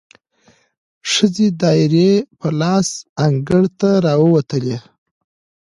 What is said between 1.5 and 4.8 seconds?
دایرې په لاس انګړ ته راووتلې،